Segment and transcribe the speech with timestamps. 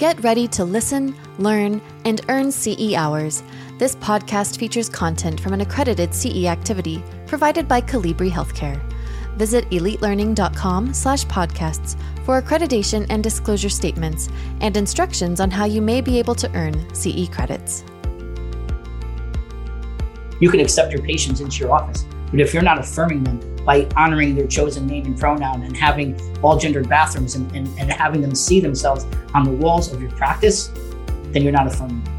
[0.00, 3.42] Get ready to listen, learn, and earn CE hours.
[3.76, 8.80] This podcast features content from an accredited CE activity provided by Colibri Healthcare.
[9.36, 14.30] Visit elitelearning.com slash podcasts for accreditation and disclosure statements
[14.62, 17.84] and instructions on how you may be able to earn CE credits.
[20.40, 23.86] You can accept your patients into your office, but if you're not affirming them by
[23.94, 28.20] honoring their chosen name and pronoun and having all gendered bathrooms and, and, and having
[28.20, 30.72] them see themselves on the walls of your practice,
[31.26, 32.14] then you're not affirming them.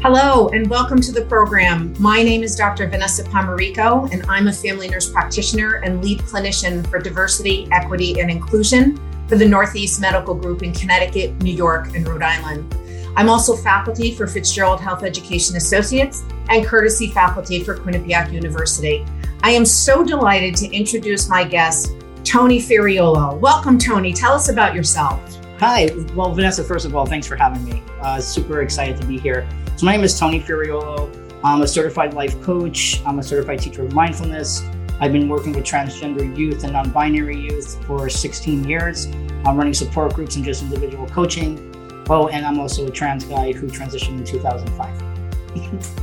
[0.00, 1.94] Hello, and welcome to the program.
[1.98, 2.88] My name is Dr.
[2.88, 8.30] Vanessa Pomarico, and I'm a family nurse practitioner and lead clinician for diversity, equity, and
[8.30, 12.74] inclusion for the Northeast Medical Group in Connecticut, New York, and Rhode Island.
[13.18, 19.04] I'm also faculty for Fitzgerald Health Education Associates and courtesy faculty for Quinnipiac University.
[19.42, 21.92] I am so delighted to introduce my guest,
[22.24, 23.38] Tony Ferraiolo.
[23.38, 24.12] Welcome, Tony.
[24.12, 25.20] Tell us about yourself.
[25.60, 25.90] Hi.
[26.14, 27.82] Well, Vanessa, first of all, thanks for having me.
[28.00, 29.48] Uh, super excited to be here.
[29.76, 31.14] So, my name is Tony Ferraiolo.
[31.44, 34.64] I'm a certified life coach, I'm a certified teacher of mindfulness.
[34.98, 39.06] I've been working with transgender youth and non binary youth for 16 years.
[39.46, 42.04] I'm running support groups and just individual coaching.
[42.10, 45.07] Oh, and I'm also a trans guy who transitioned in 2005.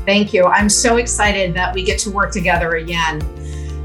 [0.05, 0.45] Thank you.
[0.45, 3.21] I'm so excited that we get to work together again.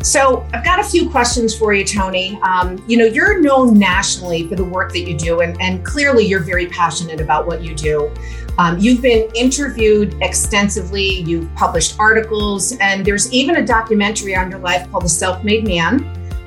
[0.02, 2.40] So, I've got a few questions for you, Tony.
[2.42, 6.24] Um, you know, you're known nationally for the work that you do, and, and clearly
[6.24, 8.10] you're very passionate about what you do.
[8.56, 14.60] Um, you've been interviewed extensively, you've published articles, and there's even a documentary on your
[14.60, 16.00] life called The Self Made Man.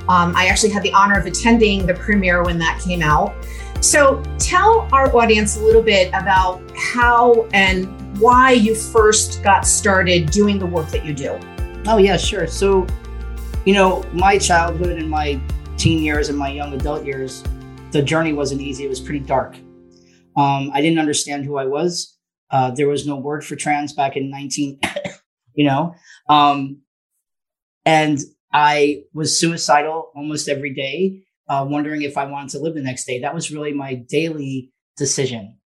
[0.10, 3.36] Um, I actually had the honor of attending the premiere when that came out.
[3.82, 7.88] So, tell our audience a little bit about how and
[8.24, 11.38] why you first got started doing the work that you do.
[11.86, 12.48] Oh, yeah, sure.
[12.48, 12.88] So,
[13.66, 15.42] you know, my childhood and my
[15.76, 17.44] teen years and my young adult years,
[17.92, 18.86] the journey wasn't easy.
[18.86, 19.58] It was pretty dark.
[20.38, 22.18] Um, I didn't understand who I was.
[22.50, 24.80] Uh, there was no word for trans back in 19,
[25.54, 25.94] you know,
[26.30, 26.80] um,
[27.84, 28.20] and
[28.54, 33.04] I was suicidal almost every day, uh, wondering if I wanted to live the next
[33.04, 33.20] day.
[33.20, 35.58] That was really my daily decision.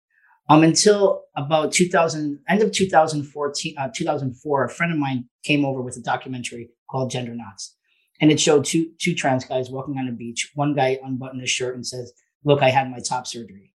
[0.49, 5.81] Um, until about 2000, end of 2014, uh, 2004, a friend of mine came over
[5.81, 7.73] with a documentary called Gendernauts.
[8.19, 10.51] And it showed two two trans guys walking on a beach.
[10.55, 12.11] One guy unbuttoned his shirt and says,
[12.43, 13.73] "Look, I had my top surgery."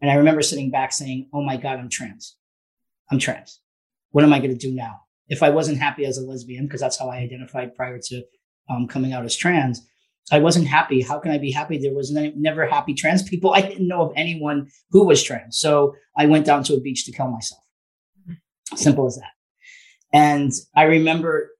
[0.00, 2.36] And I remember sitting back saying, "Oh my God, I'm trans.
[3.10, 3.60] I'm trans.
[4.10, 6.80] What am I going to do now?" If I wasn't happy as a lesbian, because
[6.80, 8.22] that's how I identified prior to
[8.68, 9.86] um, coming out as trans,
[10.32, 11.02] I wasn't happy.
[11.02, 11.78] How can I be happy?
[11.78, 13.52] There was never happy trans people.
[13.52, 15.58] I didn't know of anyone who was trans.
[15.58, 17.60] So I went down to a beach to kill myself.
[18.74, 19.32] Simple as that.
[20.12, 21.50] And I remember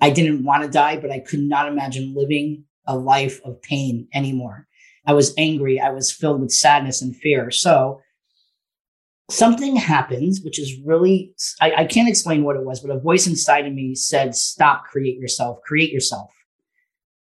[0.00, 4.08] I didn't want to die, but I could not imagine living a life of pain
[4.14, 4.66] anymore.
[5.06, 5.80] I was angry.
[5.80, 7.50] I was filled with sadness and fear.
[7.50, 8.00] So
[9.30, 13.26] something happens, which is really, I, I can't explain what it was, but a voice
[13.26, 16.30] inside of me said, stop, create yourself, create yourself.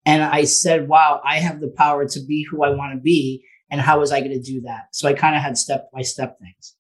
[0.06, 3.46] And I said, wow, I have the power to be who I want to be.
[3.70, 4.88] And how was I going to do that?
[4.92, 6.76] So I kind of had step by step things.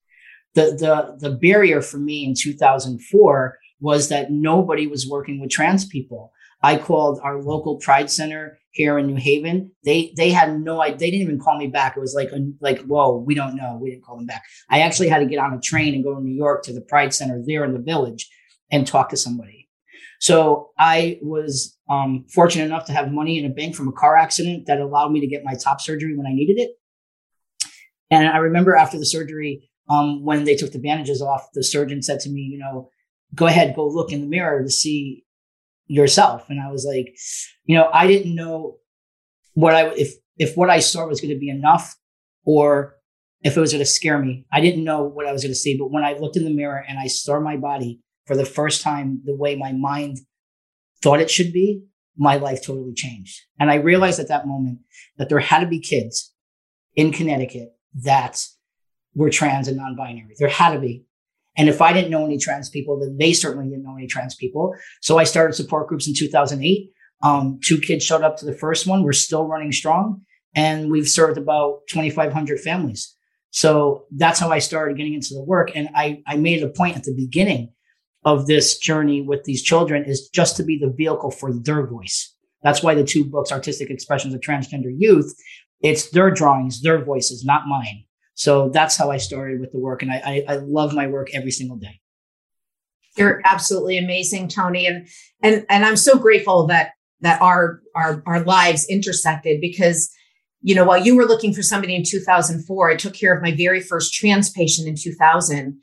[0.53, 5.85] The, the, the barrier for me in 2004 was that nobody was working with trans
[5.85, 6.33] people.
[6.63, 9.71] I called our local Pride Center here in New Haven.
[9.83, 10.97] They they had no idea.
[10.97, 11.97] They didn't even call me back.
[11.97, 13.77] It was like like whoa, we don't know.
[13.81, 14.43] We didn't call them back.
[14.69, 16.81] I actually had to get on a train and go to New York to the
[16.81, 18.29] Pride Center there in the village
[18.71, 19.60] and talk to somebody.
[20.21, 24.15] So I was um, fortunate enough to have money in a bank from a car
[24.15, 26.69] accident that allowed me to get my top surgery when I needed it.
[28.11, 32.03] And I remember after the surgery, um, when they took the bandages off, the surgeon
[32.03, 32.91] said to me, you know,
[33.33, 35.25] go ahead, go look in the mirror to see
[35.87, 36.45] yourself.
[36.49, 37.17] And I was like,
[37.63, 38.77] you know, I didn't know
[39.55, 41.95] what I, if, if what I saw was going to be enough
[42.45, 42.95] or
[43.41, 44.45] if it was going to scare me.
[44.53, 45.77] I didn't know what I was going to see.
[45.77, 48.81] But when I looked in the mirror and I saw my body for the first
[48.81, 50.19] time, the way my mind
[51.01, 51.83] thought it should be,
[52.17, 53.39] my life totally changed.
[53.59, 54.79] And I realized at that moment
[55.17, 56.33] that there had to be kids
[56.95, 57.69] in Connecticut
[58.03, 58.43] that
[59.15, 60.35] were trans and non-binary.
[60.37, 61.05] There had to be.
[61.57, 64.35] And if I didn't know any trans people, then they certainly didn't know any trans
[64.35, 64.73] people.
[65.01, 66.91] So I started support groups in 2008.
[67.23, 69.03] Um, two kids showed up to the first one.
[69.03, 70.21] We're still running strong
[70.55, 73.15] and we've served about 2,500 families.
[73.51, 75.71] So that's how I started getting into the work.
[75.75, 77.73] And I, I made a point at the beginning
[78.23, 82.33] of this journey with these children is just to be the vehicle for their voice.
[82.63, 85.33] That's why the two books, Artistic Expressions of Transgender Youth,
[85.81, 88.03] it's their drawings, their voices, not mine.
[88.35, 90.03] So that's how I started with the work.
[90.03, 91.99] And I, I, I love my work every single day.
[93.17, 94.85] You're absolutely amazing, Tony.
[94.85, 95.07] And
[95.43, 100.09] and and I'm so grateful that that our our our lives intersected because
[100.61, 103.53] you know, while you were looking for somebody in 2004, I took care of my
[103.55, 105.79] very first trans patient in 2000.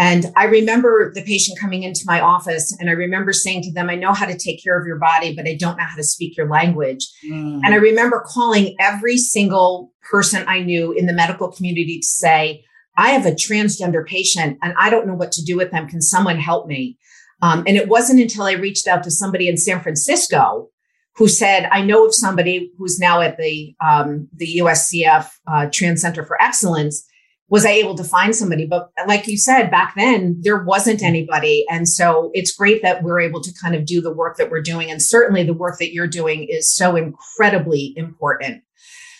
[0.00, 3.90] And I remember the patient coming into my office, and I remember saying to them,
[3.90, 6.02] I know how to take care of your body, but I don't know how to
[6.02, 7.06] speak your language.
[7.30, 7.60] Mm.
[7.62, 12.64] And I remember calling every single person I knew in the medical community to say,
[12.96, 15.86] I have a transgender patient and I don't know what to do with them.
[15.86, 16.96] Can someone help me?
[17.42, 20.70] Um, and it wasn't until I reached out to somebody in San Francisco
[21.16, 26.00] who said, I know of somebody who's now at the, um, the UCSF uh, Trans
[26.00, 27.06] Center for Excellence.
[27.50, 28.66] Was I able to find somebody?
[28.66, 31.66] But like you said, back then, there wasn't anybody.
[31.68, 34.62] And so it's great that we're able to kind of do the work that we're
[34.62, 34.90] doing.
[34.90, 38.62] And certainly the work that you're doing is so incredibly important.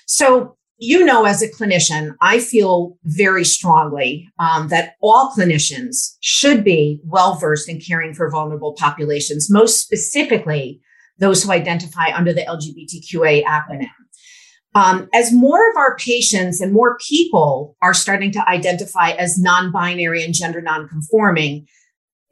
[0.06, 6.64] So you know, as a clinician, I feel very strongly um, that all clinicians should
[6.64, 10.80] be well versed in caring for vulnerable populations, most specifically
[11.18, 13.90] those who identify under the LGBTQA acronym.
[14.74, 19.72] Um, as more of our patients and more people are starting to identify as non
[19.72, 21.66] binary and gender non conforming,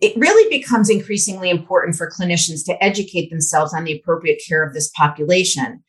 [0.00, 4.72] it really becomes increasingly important for clinicians to educate themselves on the appropriate care of
[4.72, 5.82] this population.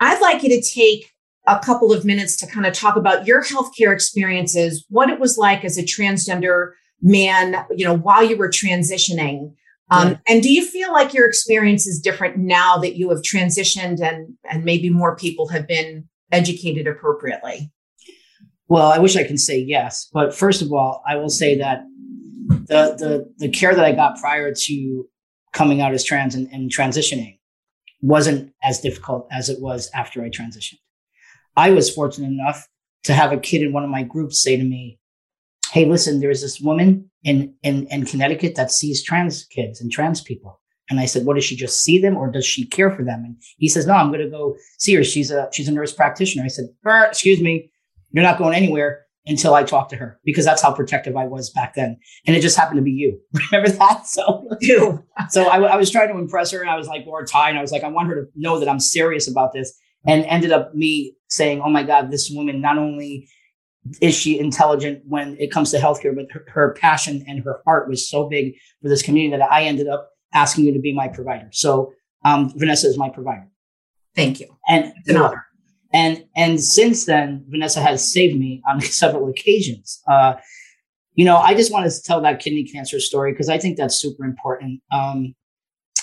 [0.00, 1.12] I'd like you to take
[1.46, 5.38] a couple of minutes to kind of talk about your healthcare experiences, what it was
[5.38, 9.54] like as a transgender man, you know, while you were transitioning.
[9.90, 10.16] Um, yeah.
[10.28, 14.34] And do you feel like your experience is different now that you have transitioned and
[14.48, 17.72] and maybe more people have been educated appropriately?
[18.68, 21.82] Well, I wish I can say yes, but first of all, I will say that
[22.46, 25.08] the the the care that I got prior to
[25.52, 27.38] coming out as trans and, and transitioning
[28.00, 30.78] wasn't as difficult as it was after I transitioned.
[31.56, 32.68] I was fortunate enough
[33.04, 34.99] to have a kid in one of my groups say to me,
[35.72, 40.20] Hey, listen, there's this woman in, in, in Connecticut that sees trans kids and trans
[40.20, 40.60] people.
[40.88, 43.22] And I said, what does she just see them or does she care for them?
[43.24, 45.04] And he says, no, I'm going to go see her.
[45.04, 46.44] She's a, she's a nurse practitioner.
[46.44, 46.66] I said,
[47.08, 47.70] excuse me,
[48.10, 51.50] you're not going anywhere until I talk to her because that's how protective I was
[51.50, 51.96] back then.
[52.26, 53.20] And it just happened to be you.
[53.52, 54.06] Remember that?
[54.08, 55.04] So, you.
[55.28, 57.62] so I, I was trying to impress her and I was like, tie and I
[57.62, 59.72] was like, I want her to know that I'm serious about this
[60.06, 63.28] and ended up me saying, "Oh my God, this woman not only
[64.00, 67.88] is she intelligent when it comes to healthcare, but her, her, passion and her heart
[67.88, 71.08] was so big for this community that I ended up asking you to be my
[71.08, 71.48] provider.
[71.52, 71.92] So
[72.24, 73.48] um, Vanessa is my provider.
[74.14, 74.56] Thank you.
[74.68, 75.46] And it's an honor.
[75.92, 80.02] And and since then, Vanessa has saved me on several occasions.
[80.06, 80.34] Uh,
[81.14, 83.96] you know, I just wanted to tell that kidney cancer story because I think that's
[83.96, 84.80] super important.
[84.92, 85.34] Um,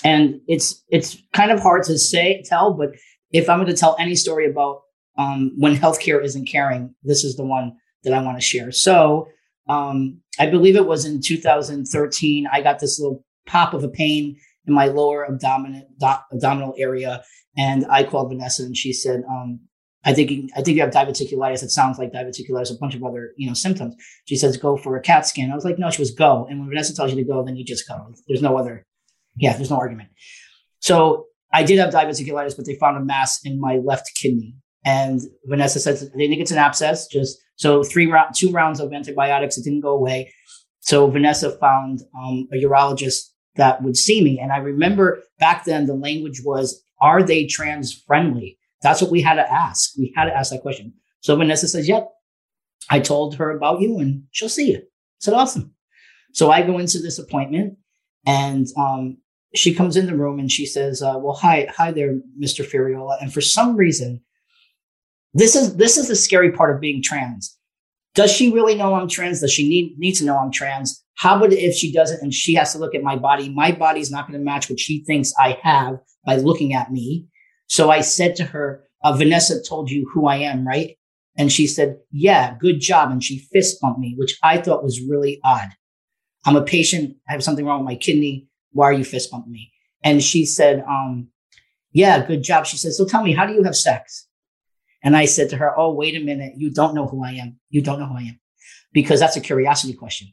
[0.03, 2.89] and it's it's kind of hard to say tell, but
[3.31, 4.81] if I'm going to tell any story about
[5.17, 8.71] um, when healthcare isn't caring, this is the one that I want to share.
[8.71, 9.27] So
[9.67, 12.47] um, I believe it was in 2013.
[12.51, 15.87] I got this little pop of a pain in my lower abdominal
[16.31, 17.23] abdominal area,
[17.57, 19.59] and I called Vanessa, and she said, um,
[20.05, 21.63] "I think I think you have diverticulitis.
[21.63, 22.71] It sounds like diverticulitis.
[22.71, 25.55] A bunch of other you know symptoms." She says, "Go for a CAT scan." I
[25.55, 27.63] was like, "No." She was go, and when Vanessa tells you to go, then you
[27.63, 28.13] just go.
[28.27, 28.85] There's no other,
[29.37, 30.09] yeah, there's no argument.
[30.79, 34.55] So I did have diverticulitis, but they found a mass in my left kidney.
[34.87, 37.07] And Vanessa says they think it's an abscess.
[37.07, 40.33] Just so three round, two rounds of antibiotics, it didn't go away.
[40.79, 43.25] So Vanessa found um, a urologist
[43.57, 44.39] that would see me.
[44.39, 49.21] And I remember back then the language was, "Are they trans friendly?" That's what we
[49.21, 49.91] had to ask.
[49.97, 50.93] We had to ask that question.
[51.19, 52.09] So Vanessa says, "Yep."
[52.89, 54.77] I told her about you, and she'll see you.
[54.77, 55.75] I said, "Awesome."
[56.31, 57.77] So I go into this appointment,
[58.25, 59.17] and um,
[59.53, 62.63] she comes in the room and she says, uh, "Well, hi, hi there, Mr.
[62.65, 64.21] Ferriola." And for some reason,
[65.37, 67.57] this is this is the scary part of being trans.
[68.15, 69.41] Does she really know I'm trans?
[69.41, 71.03] Does she need need to know I'm trans?
[71.15, 73.49] How about if she doesn't and she has to look at my body?
[73.49, 77.27] My body's not going to match what she thinks I have by looking at me.
[77.67, 80.97] So I said to her, uh, "Vanessa told you who I am, right?"
[81.37, 85.01] And she said, "Yeah, good job." And she fist bumped me, which I thought was
[85.01, 85.69] really odd.
[86.45, 87.15] I'm a patient.
[87.27, 89.71] I have something wrong with my kidney why are you fist bumping me?
[90.03, 91.29] And she said, um,
[91.91, 92.65] yeah, good job.
[92.65, 94.26] She said, so tell me, how do you have sex?
[95.03, 96.53] And I said to her, oh, wait a minute.
[96.57, 97.59] You don't know who I am.
[97.69, 98.39] You don't know who I am
[98.93, 100.29] because that's a curiosity question.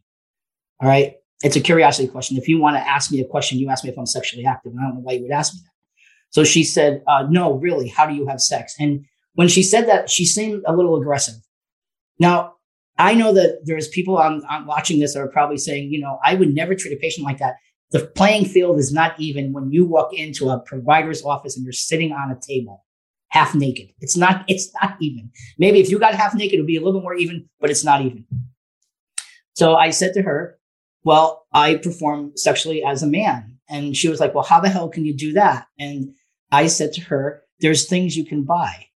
[0.80, 1.14] All right.
[1.42, 2.36] It's a curiosity question.
[2.36, 4.72] If you want to ask me a question, you ask me if I'm sexually active.
[4.72, 5.70] And I don't know why you would ask me that.
[6.30, 8.74] So she said, uh, no, really, how do you have sex?
[8.78, 9.04] And
[9.34, 11.34] when she said that, she seemed a little aggressive.
[12.18, 12.54] Now,
[12.98, 16.18] I know that there's people on, on watching this that are probably saying, you know,
[16.24, 17.56] I would never treat a patient like that.
[17.90, 21.72] The playing field is not even when you walk into a provider's office and you're
[21.72, 22.84] sitting on a table
[23.34, 23.88] half naked.
[24.00, 25.28] It's not, it's not even.
[25.58, 27.68] Maybe if you got half naked, it would be a little bit more even, but
[27.68, 28.24] it's not even.
[29.54, 30.56] So I said to her,
[31.02, 33.58] well, I perform sexually as a man.
[33.68, 35.66] And she was like, well, how the hell can you do that?
[35.80, 36.14] And
[36.52, 38.86] I said to her, there's things you can buy.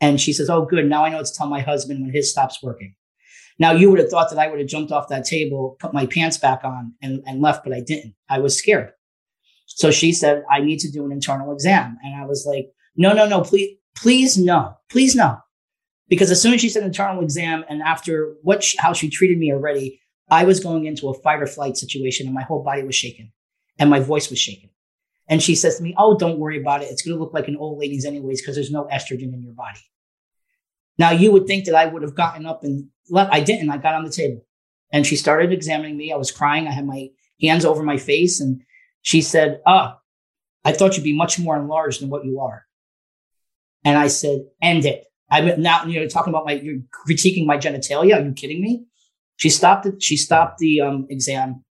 [0.00, 0.86] And she says, Oh, good.
[0.86, 2.94] Now I know to tell my husband when his stops working.
[3.58, 6.06] Now you would have thought that I would have jumped off that table, put my
[6.06, 8.14] pants back on and, and left, but I didn't.
[8.30, 8.92] I was scared.
[9.66, 11.98] So she said, I need to do an internal exam.
[12.04, 15.38] And I was like, no, no, no, please, please, no, please, no.
[16.08, 19.38] Because as soon as she said internal exam and after what, she, how she treated
[19.38, 20.00] me already,
[20.30, 23.30] I was going into a fight or flight situation and my whole body was shaking
[23.78, 24.70] and my voice was shaking.
[25.28, 26.90] And she says to me, Oh, don't worry about it.
[26.90, 29.52] It's going to look like an old lady's anyways, because there's no estrogen in your
[29.52, 29.80] body.
[30.98, 33.32] Now you would think that I would have gotten up and left.
[33.32, 33.70] I didn't.
[33.70, 34.44] I got on the table
[34.92, 36.12] and she started examining me.
[36.12, 36.66] I was crying.
[36.66, 38.62] I had my hands over my face and
[39.02, 40.00] she said, Ah, oh,
[40.64, 42.64] I thought you'd be much more enlarged than what you are.
[43.84, 45.04] And I said, End it.
[45.30, 48.16] I'm now, you're talking about my, you're critiquing my genitalia.
[48.16, 48.86] Are you kidding me?
[49.36, 50.02] She stopped it.
[50.02, 51.64] She stopped the um, exam.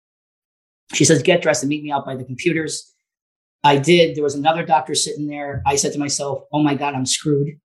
[0.92, 2.94] She says, get dressed and meet me out by the computers.
[3.64, 4.14] I did.
[4.14, 5.62] There was another doctor sitting there.
[5.66, 7.58] I said to myself, oh my God, I'm screwed.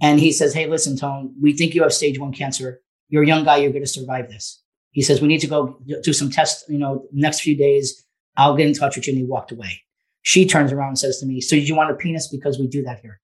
[0.00, 2.80] And he says, hey, listen, Tone, we think you have stage one cancer.
[3.08, 3.56] You're a young guy.
[3.56, 4.62] You're going to survive this.
[4.92, 8.02] He says, we need to go do some tests, you know, next few days.
[8.36, 9.12] I'll get in touch with you.
[9.12, 9.82] And he walked away.
[10.22, 12.28] She turns around and says to me, so you want a penis?
[12.28, 13.20] Because we do that here.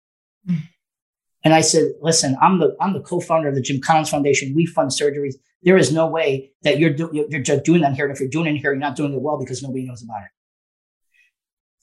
[1.43, 4.55] And I said, listen, I'm the, I'm the co-founder of the Jim Collins Foundation.
[4.55, 5.35] We fund surgeries.
[5.63, 8.05] There is no way that you're, do, you're just doing that here.
[8.05, 10.23] And if you're doing it here, you're not doing it well because nobody knows about
[10.23, 10.31] it.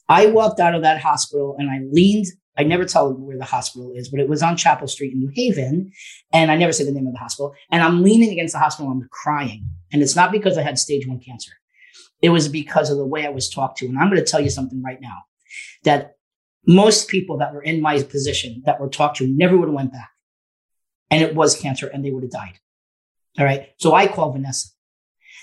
[0.08, 2.26] I walked out of that hospital and I leaned.
[2.56, 5.30] I never tell where the hospital is, but it was on Chapel Street in New
[5.34, 5.92] Haven.
[6.32, 7.54] And I never say the name of the hospital.
[7.70, 8.90] And I'm leaning against the hospital.
[8.90, 9.68] I'm crying.
[9.92, 11.52] And it's not because I had stage one cancer.
[12.20, 13.86] It was because of the way I was talked to.
[13.86, 15.18] And I'm going to tell you something right now
[15.84, 16.14] that
[16.66, 19.92] most people that were in my position that were talked to never would have went
[19.92, 20.10] back.
[21.10, 22.58] And it was cancer and they would have died.
[23.38, 23.68] All right.
[23.78, 24.68] So I called Vanessa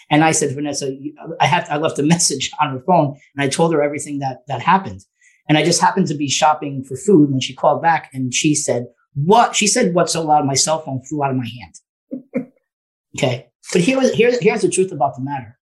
[0.09, 0.95] and I said, Vanessa,
[1.39, 4.39] I have, I left a message on her phone and I told her everything that,
[4.47, 5.01] that happened.
[5.47, 8.55] And I just happened to be shopping for food when she called back and she
[8.55, 9.55] said, what?
[9.55, 10.45] She said, what so loud?
[10.45, 12.51] My cell phone flew out of my hand.
[13.17, 13.47] okay.
[13.71, 15.57] But here was, here's, here's the truth about the matter.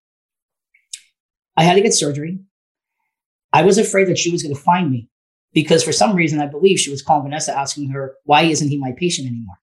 [1.56, 2.40] I had to get surgery.
[3.52, 5.08] I was afraid that she was going to find me
[5.54, 8.78] because for some reason I believe she was calling Vanessa asking her, why isn't he
[8.78, 9.56] my patient anymore?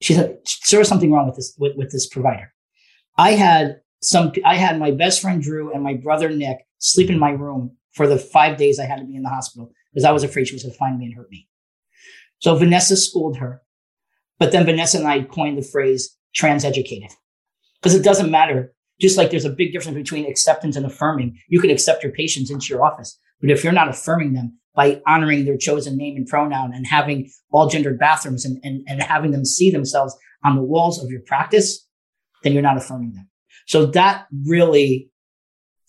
[0.00, 0.38] She said,
[0.70, 2.52] there was something wrong with this, with, with this provider.
[3.18, 7.18] I had some, I had my best friend Drew and my brother Nick sleep in
[7.18, 10.12] my room for the five days I had to be in the hospital because I
[10.12, 11.48] was afraid she was going to find me and hurt me.
[12.38, 13.62] So Vanessa schooled her,
[14.38, 17.10] but then Vanessa and I coined the phrase trans educated
[17.80, 18.72] because it doesn't matter.
[19.00, 21.38] Just like there's a big difference between acceptance and affirming.
[21.48, 25.00] You can accept your patients into your office, but if you're not affirming them by
[25.06, 29.30] honoring their chosen name and pronoun and having all gendered bathrooms and, and, and having
[29.30, 31.86] them see themselves on the walls of your practice,
[32.42, 33.28] then you're not affirming them.
[33.66, 35.10] So that really,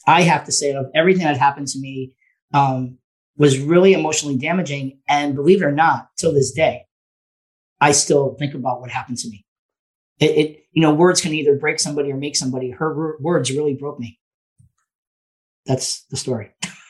[0.08, 2.16] I have to say, of everything that happened to me,
[2.54, 2.98] um,
[3.38, 5.00] was really emotionally damaging.
[5.08, 6.86] And believe it or not, till this day,
[7.80, 9.46] I still think about what happened to me.
[10.20, 12.70] It, it you know, words can either break somebody or make somebody.
[12.70, 14.20] Her words really broke me.
[15.66, 16.52] That's the story.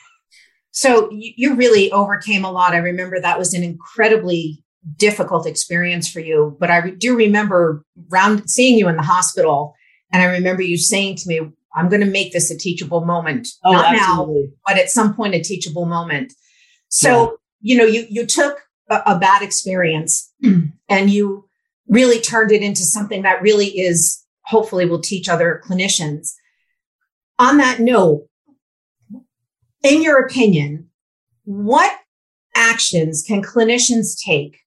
[0.72, 2.72] So you really overcame a lot.
[2.72, 4.64] I remember that was an incredibly
[4.96, 9.74] difficult experience for you, but I do remember round seeing you in the hospital,
[10.12, 11.40] and I remember you saying to me,
[11.74, 14.42] "I'm going to make this a teachable moment, oh, not absolutely.
[14.42, 16.32] now, but at some point a teachable moment."
[16.88, 17.74] So yeah.
[17.74, 20.32] you know, you you took a, a bad experience
[20.88, 21.44] and you
[21.86, 26.32] really turned it into something that really is hopefully will teach other clinicians.
[27.38, 28.26] On that note,
[29.82, 30.88] in your opinion,
[31.44, 31.92] what
[32.54, 34.58] actions can clinicians take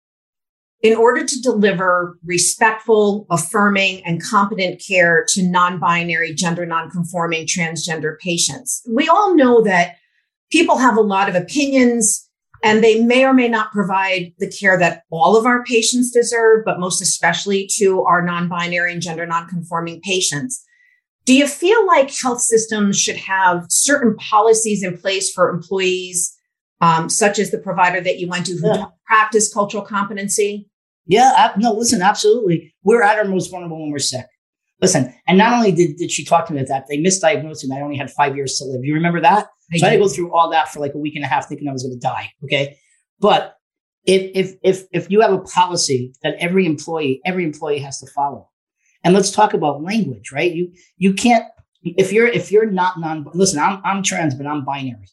[0.82, 8.18] in order to deliver respectful, affirming, and competent care to non binary, gender non-conforming, transgender
[8.20, 8.84] patients?
[8.88, 9.96] We all know that
[10.52, 12.30] people have a lot of opinions
[12.64, 16.64] and they may or may not provide the care that all of our patients deserve,
[16.66, 20.64] but most especially to our non binary and gender non-conforming patients.
[21.26, 26.36] Do you feel like health systems should have certain policies in place for employees,
[26.82, 28.86] um, such as the provider that you went to who yeah.
[29.08, 30.70] practice cultural competency?
[31.08, 32.74] Yeah, no, listen, absolutely.
[32.84, 34.26] We're at our most vulnerable when we're sick.
[34.82, 37.76] Listen, and not only did, did she talk to me about that, they misdiagnosed me.
[37.78, 38.84] I only had five years to live.
[38.84, 39.48] You remember that?
[39.74, 41.28] I so I had to go through all that for like a week and a
[41.28, 42.32] half thinking I was going to die.
[42.44, 42.78] Okay.
[43.20, 43.56] But
[44.06, 48.08] if, if, if, if you have a policy that every employee, every employee has to
[48.12, 48.50] follow,
[49.06, 50.52] and let's talk about language, right?
[50.52, 51.46] You you can't
[51.84, 55.08] if you're if you're not non listen, I'm I'm trans, but I'm binary.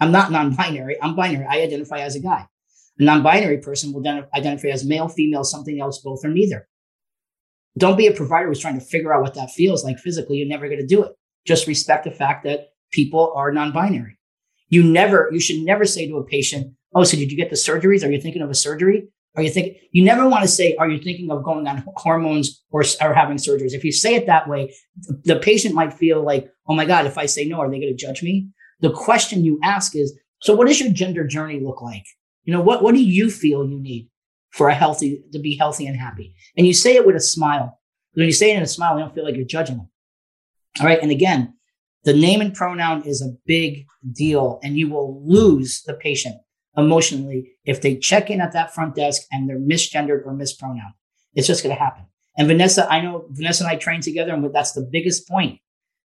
[0.00, 0.96] I'm not non-binary.
[1.02, 1.46] I'm binary.
[1.46, 2.46] I identify as a guy.
[2.98, 6.68] A non-binary person will identify as male, female, something else, both or neither.
[7.76, 10.36] Don't be a provider who's trying to figure out what that feels like physically.
[10.36, 11.12] You're never going to do it.
[11.46, 14.18] Just respect the fact that people are non-binary.
[14.68, 17.56] You never, you should never say to a patient, "Oh, so did you get the
[17.56, 18.06] surgeries?
[18.06, 20.88] Are you thinking of a surgery?" Are you thinking, you never want to say, are
[20.88, 23.72] you thinking of going on hormones or, or having surgeries?
[23.72, 24.74] If you say it that way,
[25.24, 27.96] the patient might feel like, oh my God, if I say no, are they going
[27.96, 28.48] to judge me?
[28.80, 32.04] The question you ask is, so what does your gender journey look like?
[32.44, 34.08] You know, what, what do you feel you need
[34.50, 36.34] for a healthy, to be healthy and happy?
[36.56, 37.78] And you say it with a smile.
[38.14, 39.90] When you say it in a smile, you don't feel like you're judging them.
[40.80, 41.00] All right.
[41.00, 41.54] And again,
[42.04, 46.36] the name and pronoun is a big deal and you will lose the patient
[46.78, 50.94] emotionally if they check in at that front desk and they're misgendered or mispronoun.
[51.34, 52.06] It's just going to happen.
[52.38, 55.58] And Vanessa, I know Vanessa and I train together, and that's the biggest point,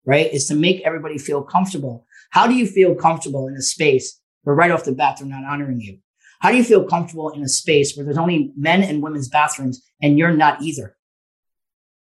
[0.05, 0.31] right?
[0.31, 2.05] Is to make everybody feel comfortable.
[2.29, 5.43] How do you feel comfortable in a space where right off the bat they're not
[5.43, 5.97] honoring you?
[6.39, 9.81] How do you feel comfortable in a space where there's only men and women's bathrooms
[10.01, 10.95] and you're not either?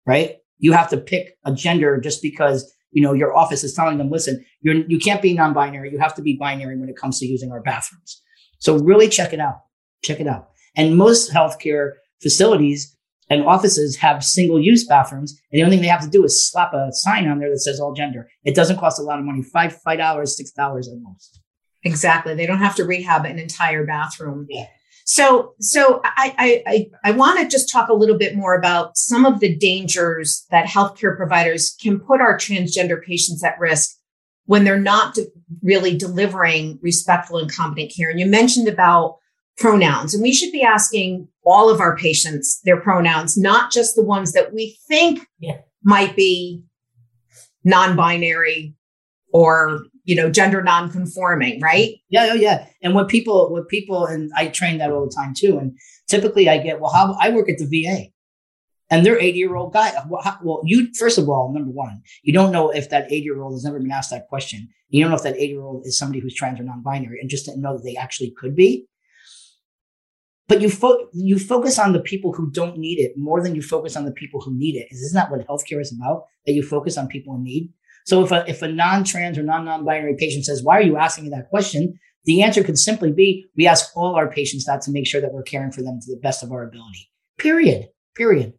[0.05, 0.39] Right?
[0.59, 4.11] You have to pick a gender just because you know your office is telling them,
[4.11, 5.93] listen, you're you can't be non-binary.
[5.93, 8.23] You have to be binary when it comes to using our bathrooms.
[8.59, 9.61] So really check it out.
[10.03, 10.51] Check it out.
[10.77, 12.97] And most healthcare facilities
[13.29, 15.41] and offices have single use bathrooms.
[15.51, 17.59] And the only thing they have to do is slap a sign on there that
[17.61, 18.29] says all gender.
[18.45, 21.41] It doesn't cost a lot of money, five, five dollars, six dollars at most.
[21.83, 22.35] Exactly.
[22.35, 24.47] They don't have to rehab an entire bathroom.
[24.49, 24.67] Yeah.
[25.05, 29.25] So, so I, I, I want to just talk a little bit more about some
[29.25, 33.97] of the dangers that healthcare providers can put our transgender patients at risk
[34.47, 35.27] when they're not de-
[35.63, 38.11] really delivering respectful and competent care.
[38.11, 39.19] And you mentioned about
[39.59, 44.03] pronouns, and we should be asking all of our patients their pronouns, not just the
[44.03, 45.59] ones that we think yeah.
[45.83, 46.63] might be
[47.65, 48.75] non-binary
[49.33, 54.31] or you know gender non-conforming right yeah oh yeah and what people what people and
[54.37, 55.77] i train that all the time too and
[56.09, 58.05] typically i get well how i work at the va
[58.91, 59.93] and they're 80 year old guy.
[60.09, 63.55] Well, you first of all, number one, you don't know if that 80 year old
[63.55, 64.69] has never been asked that question.
[64.89, 67.29] You don't know if that 80 year old is somebody who's trans or non-binary, and
[67.29, 68.87] just didn't know that they actually could be.
[70.49, 73.63] But you fo- you focus on the people who don't need it more than you
[73.63, 74.87] focus on the people who need it.
[74.93, 76.25] Isn't that what healthcare is about?
[76.47, 77.73] That you focus on people in need.
[78.05, 81.31] So if a if a non-trans or non-non-binary patient says, "Why are you asking me
[81.31, 85.07] that question?" The answer could simply be, "We ask all our patients that to make
[85.07, 87.89] sure that we're caring for them to the best of our ability." Period.
[88.15, 88.55] Period.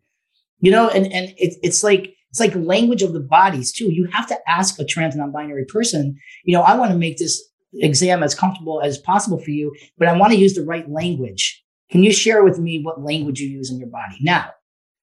[0.59, 3.91] You know, and and it, it's like it's like language of the bodies too.
[3.91, 7.41] You have to ask a trans non-binary person, you know, I want to make this
[7.73, 11.63] exam as comfortable as possible for you, but I want to use the right language.
[11.89, 14.17] Can you share with me what language you use in your body?
[14.21, 14.51] Now,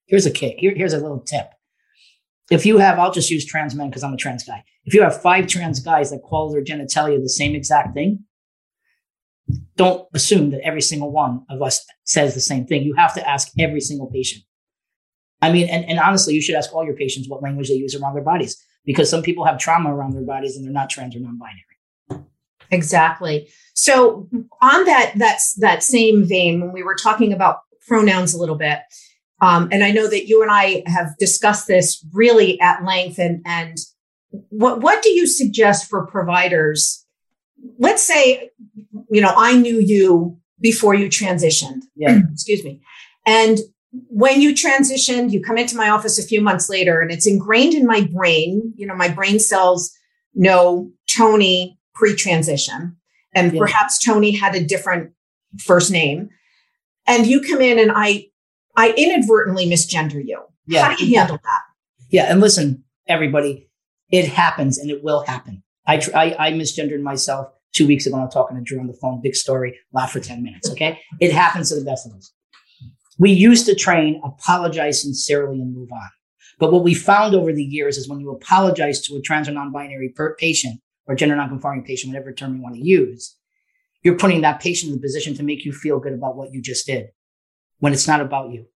[0.07, 0.57] here's a kick.
[0.59, 1.51] Here, here's a little tip.
[2.51, 4.62] If you have, I'll just use trans men because I'm a trans guy.
[4.85, 8.25] If you have five trans guys that call their genitalia the same exact thing,
[9.77, 12.83] don't assume that every single one of us says the same thing.
[12.83, 14.45] You have to ask every single patient.
[15.42, 17.94] I mean, and, and honestly, you should ask all your patients what language they use
[17.94, 21.14] around their bodies because some people have trauma around their bodies and they're not trans
[21.16, 22.27] or non-binary.
[22.70, 23.49] Exactly.
[23.75, 24.29] So
[24.62, 28.81] on that that's that same vein, when we were talking about pronouns a little bit,
[29.40, 33.18] um, and I know that you and I have discussed this really at length.
[33.18, 33.77] And and
[34.49, 37.05] what what do you suggest for providers?
[37.79, 38.51] Let's say,
[39.11, 41.83] you know, I knew you before you transitioned.
[41.97, 42.20] Yeah.
[42.33, 42.81] Excuse me.
[43.27, 43.59] And
[44.09, 47.75] when you transitioned, you come into my office a few months later and it's ingrained
[47.75, 48.73] in my brain.
[48.77, 49.93] You know, my brain cells
[50.35, 52.97] know Tony pre transition,
[53.35, 53.59] and yeah.
[53.59, 55.13] perhaps Tony had a different
[55.59, 56.31] first name.
[57.07, 58.27] And you come in and I,
[58.77, 60.43] I inadvertently misgender you.
[60.67, 60.89] Yeah.
[60.89, 61.61] How do you handle that?
[62.11, 62.25] Yeah.
[62.25, 63.69] And listen, everybody,
[64.11, 65.63] it happens and it will happen.
[65.87, 68.17] I, I, I misgendered myself two weeks ago.
[68.17, 70.71] I'm talking to Drew on the phone, big story, laugh for 10 minutes.
[70.71, 70.99] Okay.
[71.21, 72.33] It happens to the best of us.
[73.18, 76.09] We used to train apologize sincerely and move on.
[76.59, 79.53] But what we found over the years is when you apologize to a trans or
[79.53, 83.37] non-binary patient or gender non-conforming patient, whatever term you want to use,
[84.03, 86.61] you're putting that patient in the position to make you feel good about what you
[86.61, 87.09] just did
[87.79, 88.66] when it's not about you.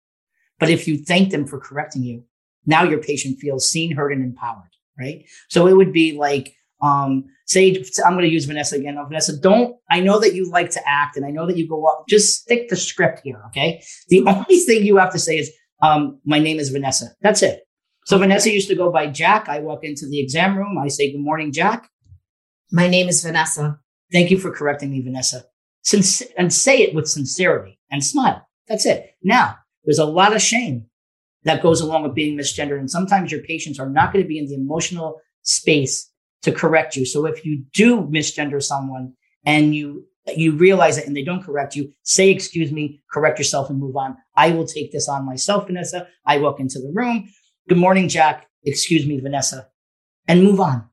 [0.59, 2.25] But if you thank them for correcting you,
[2.67, 5.25] now your patient feels seen, heard, and empowered, right?
[5.49, 8.95] So it would be like, um, say, I'm going to use Vanessa again.
[8.95, 11.69] Now, Vanessa, don't, I know that you like to act and I know that you
[11.69, 13.43] go up, just stick to script here.
[13.49, 13.83] Okay.
[14.09, 15.51] The only thing you have to say is,
[15.83, 17.11] um, my name is Vanessa.
[17.21, 17.61] That's it.
[18.07, 19.49] So Vanessa used to go by Jack.
[19.49, 20.79] I walk into the exam room.
[20.79, 21.89] I say, good morning, Jack.
[22.73, 23.79] My name is Vanessa.
[24.13, 25.45] Thank you for correcting me, Vanessa.
[25.83, 28.47] Since, and say it with sincerity and smile.
[28.67, 29.11] That's it.
[29.23, 30.87] Now, there's a lot of shame
[31.45, 32.79] that goes along with being misgendered.
[32.79, 36.08] And sometimes your patients are not going to be in the emotional space
[36.43, 37.05] to correct you.
[37.05, 40.05] So if you do misgender someone and you
[40.37, 43.97] you realize it and they don't correct you, say excuse me, correct yourself and move
[43.97, 44.17] on.
[44.37, 46.07] I will take this on myself, Vanessa.
[46.27, 47.31] I walk into the room.
[47.69, 48.47] Good morning, Jack.
[48.63, 49.69] Excuse me, Vanessa.
[50.27, 50.87] And move on.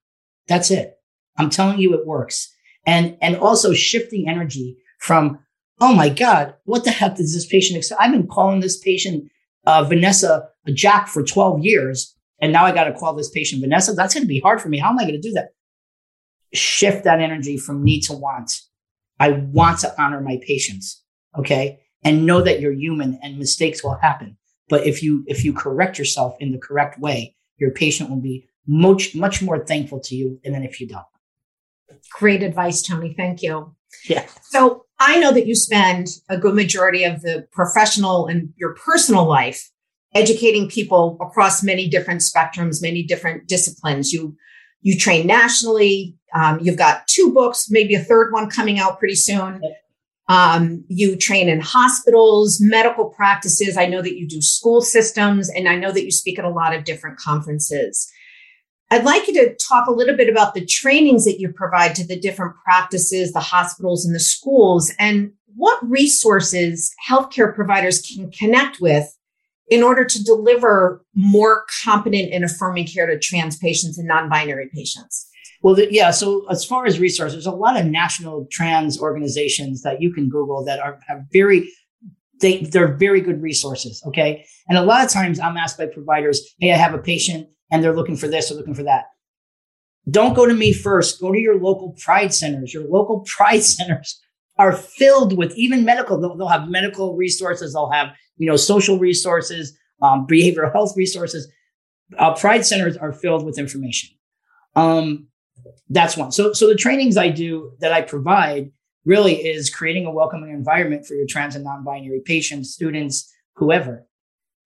[0.47, 0.97] That's it.
[1.37, 2.53] I'm telling you it works.
[2.85, 5.39] And and also shifting energy from
[5.81, 8.01] oh my God, what the heck does this patient expect?
[8.01, 9.29] I've been calling this patient
[9.65, 12.14] uh, Vanessa Jack for 12 years.
[12.39, 13.93] And now I got to call this patient Vanessa.
[13.93, 14.77] That's going to be hard for me.
[14.77, 15.49] How am I going to do that?
[16.53, 18.61] Shift that energy from need to want.
[19.19, 21.03] I want to honor my patients.
[21.37, 21.79] Okay.
[22.03, 24.37] And know that you're human and mistakes will happen.
[24.69, 28.47] But if you, if you correct yourself in the correct way, your patient will be
[28.67, 31.05] much, much more thankful to you than if you don't.
[32.11, 33.13] Great advice, Tony.
[33.15, 33.75] Thank you.
[34.07, 34.25] Yeah.
[34.43, 39.25] So I know that you spend a good majority of the professional and your personal
[39.25, 39.71] life
[40.15, 44.11] educating people across many different spectrums, many different disciplines.
[44.11, 44.35] You
[44.81, 46.15] you train nationally.
[46.33, 49.61] Um, you've got two books, maybe a third one coming out pretty soon.
[50.27, 53.77] Um, you train in hospitals, medical practices.
[53.77, 56.49] I know that you do school systems, and I know that you speak at a
[56.49, 58.11] lot of different conferences.
[58.91, 62.05] I'd like you to talk a little bit about the trainings that you provide to
[62.05, 68.79] the different practices, the hospitals, and the schools, and what resources healthcare providers can connect
[68.79, 69.14] with
[69.67, 74.69] in order to deliver more competent and affirming care to trans patients and non binary
[74.73, 75.29] patients.
[75.61, 76.11] Well, the, yeah.
[76.11, 80.29] So as far as resources, there's a lot of national trans organizations that you can
[80.29, 81.71] Google that are have very
[82.41, 84.03] they they're very good resources.
[84.05, 87.47] Okay, and a lot of times I'm asked by providers, "Hey, I have a patient
[87.71, 89.05] and they're looking for this or looking for that.
[90.09, 91.19] Don't go to me first.
[91.19, 92.73] Go to your local pride centers.
[92.73, 94.21] Your local pride centers
[94.57, 96.19] are filled with even medical.
[96.19, 97.73] They'll, they'll have medical resources.
[97.73, 101.51] They'll have, you know, social resources, um, behavioral health resources.
[102.17, 104.15] Uh, pride centers are filled with information.
[104.75, 105.27] Um,
[105.89, 106.31] that's one.
[106.31, 108.71] So, so the trainings I do that I provide
[109.05, 114.05] really is creating a welcoming environment for your trans and non-binary patients, students, whoever,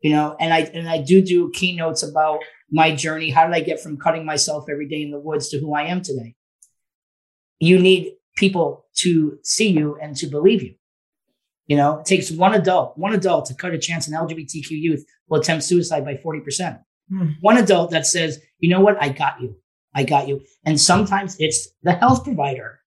[0.02, 2.40] you know, and I, and I do do keynotes about
[2.72, 3.30] my journey.
[3.30, 5.84] How did I get from cutting myself every day in the woods to who I
[5.84, 6.36] am today?
[7.60, 10.74] You need people to see you and to believe you.
[11.68, 15.06] You know, it takes one adult, one adult to cut a chance an LGBTQ youth
[15.28, 16.82] will attempt suicide by 40%.
[17.12, 17.36] Mm.
[17.42, 19.02] One adult that says, you know what?
[19.02, 19.56] I got you.
[19.94, 20.42] I got you.
[20.66, 22.80] And sometimes it's the health provider.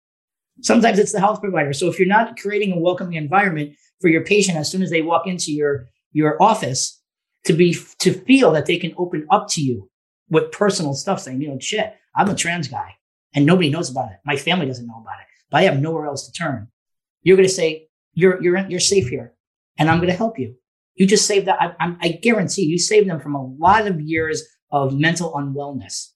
[0.62, 1.72] Sometimes it's the health provider.
[1.72, 5.02] So if you're not creating a welcoming environment for your patient as soon as they
[5.02, 7.00] walk into your, your office,
[7.44, 9.90] to be to feel that they can open up to you
[10.30, 12.94] with personal stuff, saying, you know, shit, I'm a trans guy
[13.34, 14.18] and nobody knows about it.
[14.24, 16.68] My family doesn't know about it, but I have nowhere else to turn.
[17.22, 19.34] You're going to say, you're you're you're safe here,
[19.78, 20.56] and I'm going to help you.
[20.96, 21.76] You just saved that.
[21.78, 26.08] I, I, guarantee you saved them from a lot of years of mental unwellness.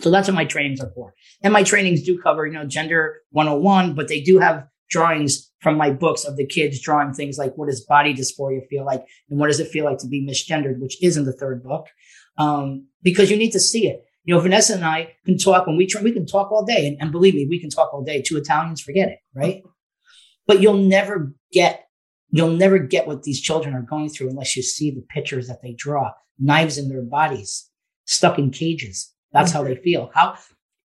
[0.00, 1.14] So that's what my trainings are for.
[1.42, 5.78] And my trainings do cover, you know, gender 101, but they do have drawings from
[5.78, 9.38] my books of the kids drawing things like what does body dysphoria feel like and
[9.38, 11.86] what does it feel like to be misgendered, which is in the third book,
[12.36, 14.04] um, because you need to see it.
[14.24, 16.86] You know, Vanessa and I can talk when we try, we can talk all day,
[16.86, 18.22] and, and believe me, we can talk all day.
[18.22, 19.62] Two Italians, forget it, right?
[20.46, 21.86] But you'll never get
[22.32, 25.60] you'll never get what these children are going through unless you see the pictures that
[25.62, 27.68] they draw, knives in their bodies,
[28.06, 29.12] stuck in cages.
[29.32, 29.58] That's mm-hmm.
[29.58, 30.10] how they feel.
[30.14, 30.36] How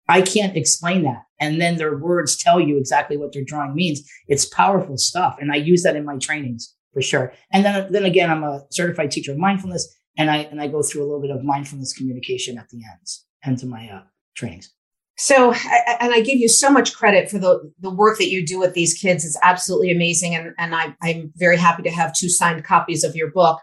[0.08, 1.22] I can't explain that.
[1.40, 4.08] And then their words tell you exactly what their drawing means.
[4.28, 5.36] It's powerful stuff.
[5.38, 7.32] And I use that in my trainings for sure.
[7.52, 10.82] And then, then again, I'm a certified teacher of mindfulness and I, and I go
[10.82, 14.02] through a little bit of mindfulness communication at the ends, end to my uh,
[14.34, 14.72] trainings.
[15.16, 15.52] So,
[16.00, 18.74] and I give you so much credit for the, the work that you do with
[18.74, 19.24] these kids.
[19.24, 20.34] It's absolutely amazing.
[20.34, 23.60] And, and I, I'm very happy to have two signed copies of your book.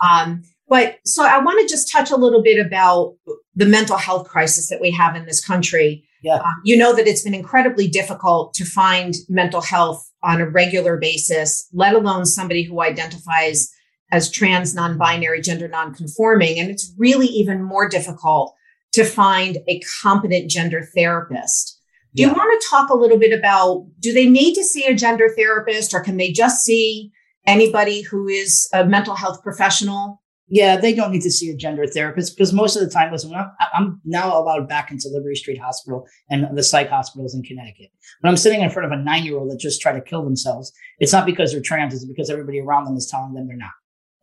[0.00, 3.14] um, but so I want to just touch a little bit about
[3.54, 6.04] the mental health crisis that we have in this country.
[6.22, 6.34] Yeah.
[6.34, 10.96] Um, you know that it's been incredibly difficult to find mental health on a regular
[10.96, 13.72] basis, let alone somebody who identifies
[14.10, 16.58] as trans, non binary, gender non conforming.
[16.58, 18.54] And it's really even more difficult
[18.92, 21.80] to find a competent gender therapist.
[22.14, 22.28] Do yeah.
[22.28, 25.28] you want to talk a little bit about do they need to see a gender
[25.36, 27.12] therapist or can they just see
[27.46, 30.22] anybody who is a mental health professional?
[30.50, 33.34] Yeah, they don't need to see a gender therapist because most of the time, listen,
[33.34, 37.90] I'm, I'm, now allowed back into Liberty Street Hospital and the psych hospitals in Connecticut.
[38.22, 40.24] When I'm sitting in front of a nine year old that just tried to kill
[40.24, 43.58] themselves, it's not because they're trans, it's because everybody around them is telling them they're
[43.58, 43.72] not.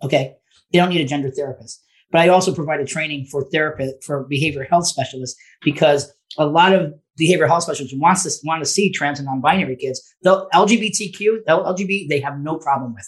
[0.03, 0.35] Okay.
[0.71, 1.83] They don't need a gender therapist.
[2.11, 6.73] But I also provide a training for therapist, for behavioral health specialists because a lot
[6.73, 10.01] of behavioral health specialists wants to want to see trans and non-binary kids.
[10.21, 13.07] The LGBTQ, LGBT, they have no problem with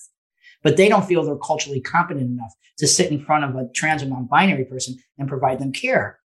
[0.64, 4.04] but they don't feel they're culturally competent enough to sit in front of a trans
[4.04, 6.20] or non-binary person and provide them care.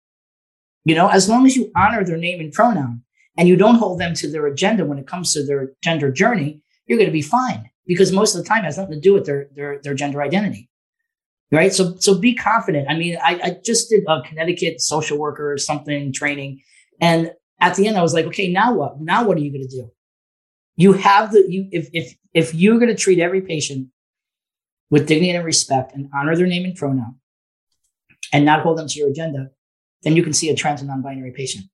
[0.84, 3.02] You know, as long as you honor their name and pronoun
[3.38, 6.60] and you don't hold them to their agenda when it comes to their gender journey,
[6.86, 9.26] you're going to be fine because most of the time has nothing to do with
[9.26, 10.68] their, their, their gender identity.
[11.50, 11.72] Right.
[11.72, 12.88] So, so be confident.
[12.88, 16.62] I mean, I, I just did a Connecticut social worker or something training.
[16.98, 19.00] And at the end, I was like, okay, now what?
[19.00, 19.92] Now what are you going to do?
[20.76, 23.88] You have the, you, if, if if you're going to treat every patient
[24.90, 27.16] with dignity and respect and honor their name and pronoun
[28.32, 29.50] and not hold them to your agenda,
[30.02, 31.66] then you can see a trans and non-binary patient.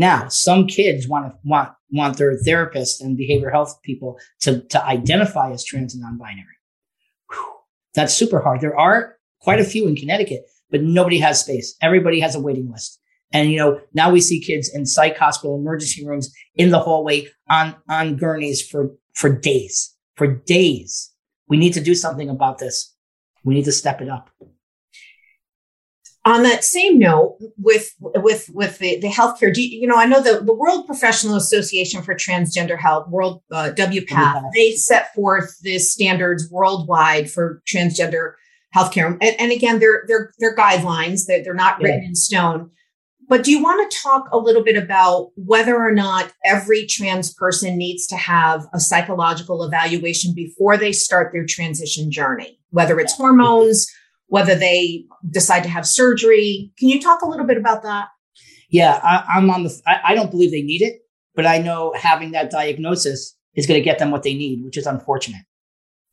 [0.00, 4.82] Now, some kids want to want want their therapists and behavioral health people to, to
[4.82, 6.56] identify as trans and non-binary.
[7.30, 7.52] Whew.
[7.94, 8.62] That's super hard.
[8.62, 11.76] There are quite a few in Connecticut, but nobody has space.
[11.82, 12.98] Everybody has a waiting list.
[13.30, 17.28] And you know, now we see kids in psych hospital emergency rooms in the hallway
[17.50, 19.94] on on gurneys for for days.
[20.16, 21.12] For days.
[21.46, 22.94] We need to do something about this.
[23.44, 24.30] We need to step it up
[26.26, 30.22] on that same note with with with the, the healthcare you, you know i know
[30.22, 35.78] the, the world professional association for transgender health world uh, wpath they set forth the
[35.78, 38.34] standards worldwide for transgender
[38.74, 39.16] healthcare.
[39.20, 42.08] And, and again they're they're they're guidelines they're, they're not written yeah.
[42.08, 42.70] in stone.
[43.28, 47.32] But do you want to talk a little bit about whether or not every trans
[47.32, 52.58] person needs to have a psychological evaluation before they start their transition journey?
[52.70, 53.86] Whether it's hormones
[54.30, 56.72] whether they decide to have surgery.
[56.78, 58.08] Can you talk a little bit about that?
[58.70, 59.82] Yeah, I, am on the.
[59.86, 61.00] I, I, don't believe they need it,
[61.34, 64.78] but I know having that diagnosis is going to get them what they need, which
[64.78, 65.42] is unfortunate.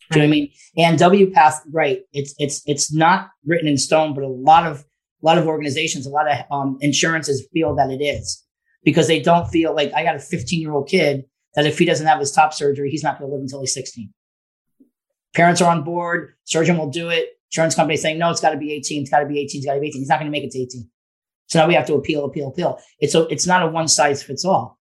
[0.10, 0.52] Do you know what I mean?
[0.78, 2.02] And WPATH, right?
[2.12, 6.08] It's it's it's not written in stone, but a lot of a lot of organizations,
[6.08, 8.44] a lot of um, insurances feel that it is
[8.84, 11.86] because they don't feel like I got a 15 year old kid that if he
[11.86, 14.12] doesn't have his top surgery, he's not going to live until he's 16.
[15.36, 16.34] Parents are on board.
[16.46, 19.04] Surgeon will do it insurance company saying, no, it's got to be 18.
[19.04, 19.60] It's got to be 18.
[19.60, 20.02] It's got to be 18.
[20.02, 20.90] He's not going to make it to 18.
[21.48, 22.80] So now we have to appeal, appeal, appeal.
[23.00, 24.78] It's a, it's not a one size fits all.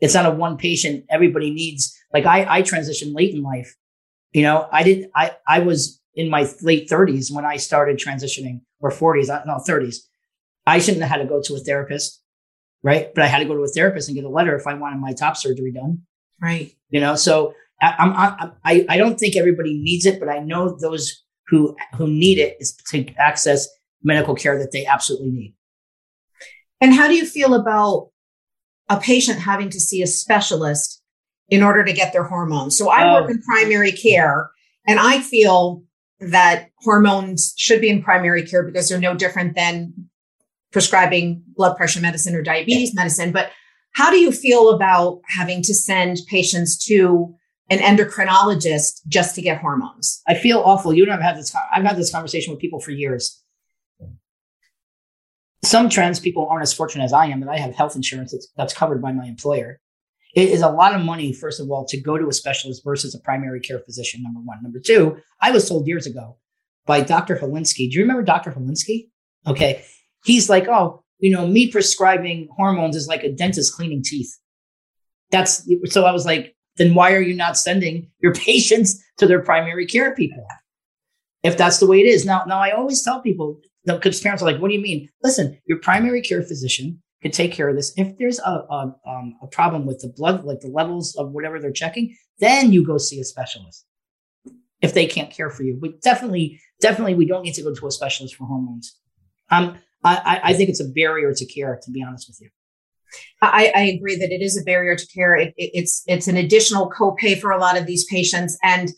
[0.00, 1.04] It's not a one patient.
[1.10, 3.74] Everybody needs, like I, I transitioned late in life.
[4.32, 8.60] You know, I did, I, I was in my late thirties when I started transitioning
[8.80, 10.08] or forties, uh, no, thirties.
[10.66, 12.22] I shouldn't have had to go to a therapist.
[12.82, 13.12] Right.
[13.12, 15.00] But I had to go to a therapist and get a letter if I wanted
[15.00, 16.02] my top surgery done.
[16.40, 16.72] Right.
[16.90, 20.38] You know, so I, I'm, I, I, I don't think everybody needs it, but I
[20.38, 23.68] know those who who need it is to access
[24.02, 25.54] medical care that they absolutely need.
[26.80, 28.10] And how do you feel about
[28.88, 31.02] a patient having to see a specialist
[31.48, 32.76] in order to get their hormones?
[32.76, 33.32] So I work oh.
[33.32, 34.50] in primary care
[34.86, 35.82] and I feel
[36.20, 39.92] that hormones should be in primary care because they're no different than
[40.72, 43.32] prescribing blood pressure medicine or diabetes medicine.
[43.32, 43.50] But
[43.94, 47.34] how do you feel about having to send patients to
[47.70, 50.22] an endocrinologist just to get hormones.
[50.26, 50.92] I feel awful.
[50.92, 51.54] You and I've had this.
[51.72, 53.42] I've had this conversation with people for years.
[55.64, 58.48] Some trans people aren't as fortunate as I am that I have health insurance that's,
[58.56, 59.80] that's covered by my employer.
[60.34, 63.14] It is a lot of money, first of all, to go to a specialist versus
[63.14, 64.22] a primary care physician.
[64.22, 64.62] Number one.
[64.62, 66.36] Number two, I was told years ago
[66.86, 67.36] by Dr.
[67.36, 67.90] Holinsky.
[67.90, 68.52] Do you remember Dr.
[68.52, 69.08] Holinsky?
[69.46, 69.84] Okay,
[70.24, 74.32] he's like, oh, you know, me prescribing hormones is like a dentist cleaning teeth.
[75.30, 76.04] That's so.
[76.04, 80.14] I was like, then why are you not sending your patients to their primary care
[80.14, 80.46] people?
[81.42, 82.24] If that's the way it is.
[82.24, 85.08] Now, now I always tell people, because parents are like, what do you mean?
[85.22, 87.92] Listen, your primary care physician can take care of this.
[87.96, 91.60] If there's a, a, um, a problem with the blood, like the levels of whatever
[91.60, 93.84] they're checking, then you go see a specialist
[94.80, 95.76] if they can't care for you.
[95.80, 98.96] But definitely, definitely, we don't need to go to a specialist for hormones.
[99.50, 102.50] Um, I, I think it's a barrier to care, to be honest with you.
[103.42, 105.36] I, I, agree that it is a barrier to care.
[105.36, 108.90] It, it, it's it's an additional copay for a lot of these patients, and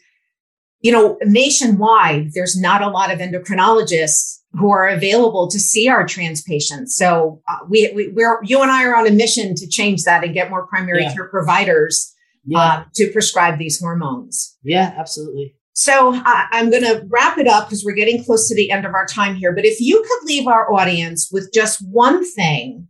[0.81, 6.07] you know, nationwide, there's not a lot of endocrinologists who are available to see our
[6.07, 6.97] trans patients.
[6.97, 10.25] So uh, we, we we're you and I are on a mission to change that
[10.25, 11.15] and get more primary yeah.
[11.15, 12.13] care providers
[12.45, 12.59] yeah.
[12.59, 14.57] uh, to prescribe these hormones.
[14.63, 15.55] Yeah, absolutely.
[15.73, 18.85] So uh, I'm going to wrap it up because we're getting close to the end
[18.85, 19.55] of our time here.
[19.55, 22.89] But if you could leave our audience with just one thing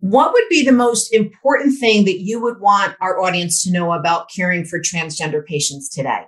[0.00, 3.92] what would be the most important thing that you would want our audience to know
[3.92, 6.24] about caring for transgender patients today?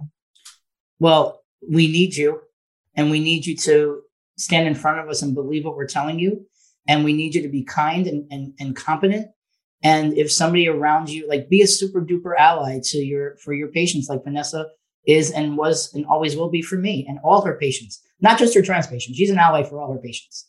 [0.99, 2.41] Well, we need you,
[2.97, 4.03] and we need you to
[4.39, 6.47] stand in front of us and believe what we're telling you.
[6.89, 9.29] And we need you to be kind and, and, and competent.
[9.83, 13.69] And if somebody around you, like be a super duper ally to your, for your
[13.69, 14.67] patients, like Vanessa
[15.07, 18.55] is and was and always will be for me and all her patients, not just
[18.55, 19.17] her trans patients.
[19.17, 20.47] She's an ally for all her patients.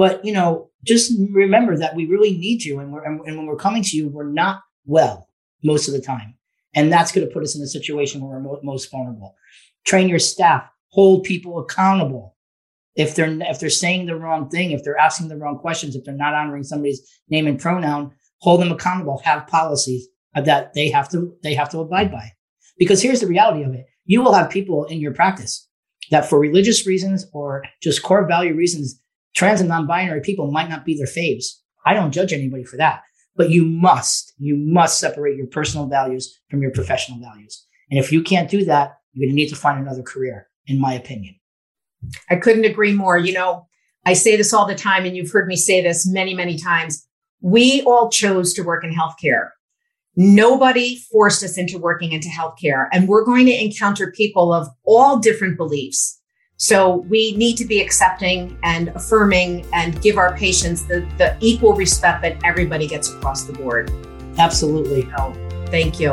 [0.00, 3.56] But you know, just remember that we really need you, and, and, and when we're
[3.56, 5.28] coming to you, we're not well
[5.62, 6.36] most of the time,
[6.74, 9.36] and that's going to put us in a situation where we're mo- most vulnerable.
[9.84, 12.34] Train your staff, hold people accountable.
[12.96, 16.04] If they're if they're saying the wrong thing, if they're asking the wrong questions, if
[16.04, 19.20] they're not honoring somebody's name and pronoun, hold them accountable.
[19.24, 22.32] Have policies that they have to they have to abide by.
[22.78, 25.68] Because here's the reality of it: you will have people in your practice
[26.10, 28.99] that, for religious reasons or just core value reasons,
[29.34, 31.46] trans and non-binary people might not be their faves.
[31.86, 33.02] I don't judge anybody for that,
[33.36, 37.66] but you must, you must separate your personal values from your professional values.
[37.90, 40.80] And if you can't do that, you're going to need to find another career, in
[40.80, 41.34] my opinion.
[42.30, 43.18] I couldn't agree more.
[43.18, 43.66] You know,
[44.06, 47.06] I say this all the time, and you've heard me say this many, many times.
[47.40, 49.48] We all chose to work in healthcare.
[50.16, 55.18] Nobody forced us into working into healthcare, and we're going to encounter people of all
[55.18, 56.19] different beliefs.
[56.62, 61.72] So we need to be accepting and affirming and give our patients the, the equal
[61.72, 63.90] respect that everybody gets across the board.
[64.36, 65.08] Absolutely.
[65.16, 65.32] So,
[65.68, 66.12] thank you.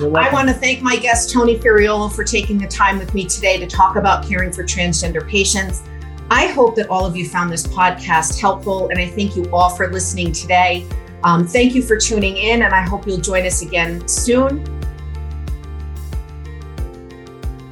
[0.00, 3.56] I want to thank my guest, Tony Ferraiolo, for taking the time with me today
[3.56, 5.84] to talk about caring for transgender patients.
[6.28, 9.70] I hope that all of you found this podcast helpful, and I thank you all
[9.70, 10.88] for listening today.
[11.22, 14.64] Um, thank you for tuning in, and I hope you'll join us again soon.